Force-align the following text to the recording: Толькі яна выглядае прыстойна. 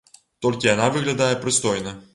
Толькі 0.45 0.69
яна 0.71 0.89
выглядае 0.97 1.33
прыстойна. 1.47 1.99